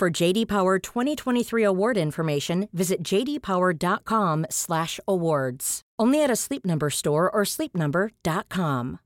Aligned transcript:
For 0.00 0.22
JD 0.22 0.48
Power 0.48 0.78
2023 0.78 1.64
award 1.64 1.96
information, 1.96 2.68
visit 2.72 3.02
jdpower.com/awards. 3.02 5.80
Only 6.02 6.24
at 6.24 6.30
a 6.30 6.36
Sleep 6.36 6.66
Number 6.66 6.90
store 6.90 7.30
or 7.30 7.44
sleepnumber.com. 7.44 8.98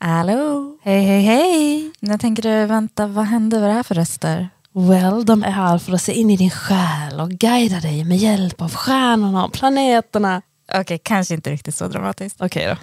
Hallå! 0.00 0.78
Hej, 0.82 1.02
hej, 1.02 1.22
hej! 1.22 1.92
Jag 2.00 2.20
tänker 2.20 2.42
du, 2.42 2.66
vänta, 2.66 3.06
vad 3.06 3.24
hände? 3.24 3.56
Vad 3.56 3.64
är 3.64 3.68
det 3.68 3.74
här 3.74 3.82
för 3.82 3.94
röster? 3.94 4.48
Well, 4.72 5.24
de 5.24 5.42
är 5.42 5.50
här 5.50 5.78
för 5.78 5.92
att 5.92 6.02
se 6.02 6.12
in 6.12 6.30
i 6.30 6.36
din 6.36 6.50
själ 6.50 7.20
och 7.20 7.30
guida 7.30 7.80
dig 7.80 8.04
med 8.04 8.16
hjälp 8.16 8.62
av 8.62 8.74
stjärnorna 8.74 9.44
och 9.44 9.52
planeterna. 9.52 10.42
Okej, 10.68 10.80
okay, 10.80 10.98
kanske 10.98 11.34
inte 11.34 11.50
riktigt 11.50 11.74
så 11.74 11.88
dramatiskt. 11.88 12.40
Okej 12.40 12.62
okay 12.62 12.74
då. 12.74 12.80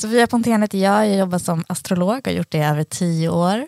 Sofia 0.00 0.26
Pontén 0.26 0.62
heter 0.62 0.78
jag, 0.78 1.08
jag 1.08 1.16
jobbar 1.16 1.38
som 1.38 1.64
astrolog 1.66 2.18
och 2.18 2.26
har 2.26 2.32
gjort 2.32 2.50
det 2.50 2.58
i 2.58 2.64
över 2.64 2.84
tio 2.84 3.28
år. 3.28 3.66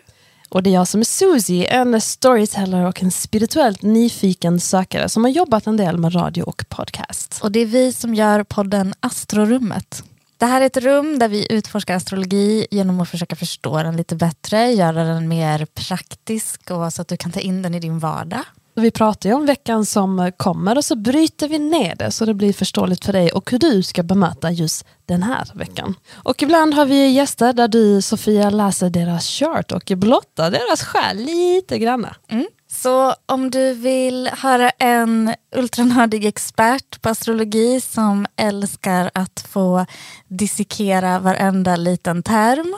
Och 0.49 0.63
det 0.63 0.69
är 0.69 0.73
jag 0.73 0.87
som 0.87 0.99
är 0.99 1.05
Susie, 1.05 1.65
en 1.65 2.01
storyteller 2.01 2.85
och 2.85 3.03
en 3.03 3.11
spirituellt 3.11 3.81
nyfiken 3.81 4.59
sökare 4.59 5.09
som 5.09 5.23
har 5.23 5.31
jobbat 5.31 5.67
en 5.67 5.77
del 5.77 5.97
med 5.97 6.15
radio 6.15 6.43
och 6.43 6.65
podcast. 6.69 7.39
Och 7.43 7.51
det 7.51 7.59
är 7.59 7.65
vi 7.65 7.93
som 7.93 8.15
gör 8.15 8.43
podden 8.43 8.93
Astrorummet. 8.99 10.03
Det 10.37 10.45
här 10.45 10.61
är 10.61 10.65
ett 10.65 10.77
rum 10.77 11.19
där 11.19 11.27
vi 11.27 11.53
utforskar 11.53 11.95
astrologi 11.95 12.67
genom 12.71 12.99
att 12.99 13.09
försöka 13.09 13.35
förstå 13.35 13.77
den 13.77 13.97
lite 13.97 14.15
bättre, 14.15 14.71
göra 14.71 15.03
den 15.03 15.27
mer 15.27 15.65
praktisk 15.65 16.71
och 16.71 16.93
så 16.93 17.01
att 17.01 17.07
du 17.07 17.17
kan 17.17 17.31
ta 17.31 17.39
in 17.39 17.61
den 17.61 17.75
i 17.75 17.79
din 17.79 17.99
vardag. 17.99 18.43
Vi 18.77 18.91
pratar 18.91 19.29
ju 19.29 19.35
om 19.35 19.45
veckan 19.45 19.85
som 19.85 20.31
kommer 20.37 20.77
och 20.77 20.85
så 20.85 20.95
bryter 20.95 21.47
vi 21.47 21.59
ner 21.59 21.95
det 21.95 22.11
så 22.11 22.25
det 22.25 22.33
blir 22.33 22.53
förståeligt 22.53 23.05
för 23.05 23.13
dig 23.13 23.31
och 23.31 23.51
hur 23.51 23.59
du 23.59 23.83
ska 23.83 24.03
bemöta 24.03 24.51
just 24.51 24.85
den 25.05 25.23
här 25.23 25.51
veckan. 25.53 25.95
Och 26.13 26.43
ibland 26.43 26.73
har 26.73 26.85
vi 26.85 27.11
gäster 27.11 27.53
där 27.53 27.67
du 27.67 28.01
Sofia 28.01 28.49
läser 28.49 28.89
deras 28.89 29.27
chart 29.27 29.71
och 29.71 29.91
blottar 29.97 30.51
deras 30.51 30.83
själ 30.83 31.17
lite 31.17 31.79
granna. 31.79 32.15
Mm. 32.27 32.45
Så 32.85 33.13
om 33.25 33.51
du 33.51 33.73
vill 33.73 34.29
höra 34.33 34.69
en 34.69 35.33
ultranördig 35.55 36.25
expert 36.25 37.01
på 37.01 37.09
astrologi 37.09 37.81
som 37.81 38.25
älskar 38.35 39.11
att 39.13 39.47
få 39.49 39.85
dissekera 40.27 41.19
varenda 41.19 41.75
liten 41.75 42.23
term. 42.23 42.75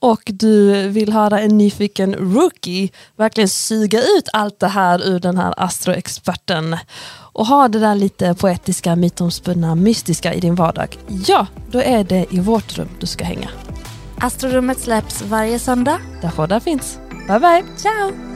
Och 0.00 0.22
du 0.26 0.88
vill 0.88 1.12
höra 1.12 1.40
en 1.40 1.58
nyfiken 1.58 2.14
rookie 2.14 2.88
verkligen 3.16 3.48
suga 3.48 4.00
ut 4.00 4.28
allt 4.32 4.60
det 4.60 4.68
här 4.68 5.06
ur 5.06 5.20
den 5.20 5.38
här 5.38 5.54
astroexperten 5.56 6.76
och 7.32 7.46
ha 7.46 7.68
det 7.68 7.78
där 7.78 7.94
lite 7.94 8.34
poetiska, 8.34 8.96
mytomspunna, 8.96 9.74
mystiska 9.74 10.34
i 10.34 10.40
din 10.40 10.54
vardag. 10.54 10.98
Ja, 11.26 11.46
då 11.70 11.82
är 11.82 12.04
det 12.04 12.26
i 12.30 12.40
vårt 12.40 12.78
rum 12.78 12.88
du 13.00 13.06
ska 13.06 13.24
hänga. 13.24 13.48
Astrorummet 14.20 14.80
släpps 14.80 15.22
varje 15.22 15.58
söndag. 15.58 16.00
Där 16.22 16.30
poddar 16.30 16.60
finns. 16.60 16.98
Bye 17.28 17.40
bye! 17.40 17.64
Ciao! 17.76 18.35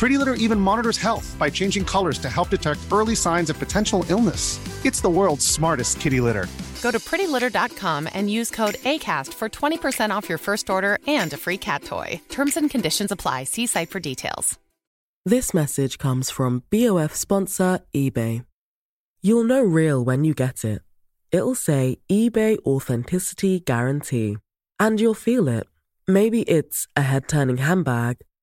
Pretty 0.00 0.16
Litter 0.16 0.32
even 0.32 0.58
monitors 0.58 0.96
health 0.96 1.36
by 1.38 1.50
changing 1.50 1.84
colors 1.84 2.18
to 2.20 2.30
help 2.30 2.48
detect 2.48 2.80
early 2.90 3.14
signs 3.14 3.50
of 3.50 3.58
potential 3.58 4.02
illness. 4.08 4.58
It's 4.82 5.02
the 5.02 5.10
world's 5.10 5.44
smartest 5.44 6.00
kitty 6.00 6.22
litter. 6.22 6.46
Go 6.80 6.90
to 6.90 6.98
prettylitter.com 6.98 8.08
and 8.14 8.30
use 8.30 8.50
code 8.50 8.76
ACAST 8.76 9.34
for 9.34 9.50
20% 9.50 10.10
off 10.10 10.26
your 10.26 10.38
first 10.38 10.70
order 10.70 10.98
and 11.06 11.30
a 11.34 11.36
free 11.36 11.58
cat 11.58 11.84
toy. 11.84 12.18
Terms 12.30 12.56
and 12.56 12.70
conditions 12.70 13.12
apply. 13.12 13.44
See 13.44 13.66
site 13.66 13.90
for 13.90 14.00
details. 14.00 14.58
This 15.26 15.52
message 15.52 15.98
comes 15.98 16.30
from 16.30 16.62
BOF 16.70 17.14
sponsor 17.14 17.80
eBay. 17.94 18.46
You'll 19.20 19.44
know 19.44 19.62
real 19.62 20.02
when 20.02 20.24
you 20.24 20.32
get 20.32 20.64
it. 20.64 20.80
It'll 21.30 21.54
say 21.54 21.98
eBay 22.10 22.56
Authenticity 22.64 23.60
Guarantee. 23.60 24.38
And 24.78 24.98
you'll 24.98 25.12
feel 25.12 25.46
it. 25.46 25.66
Maybe 26.08 26.40
it's 26.44 26.88
a 26.96 27.02
head 27.02 27.28
turning 27.28 27.58
handbag 27.58 28.16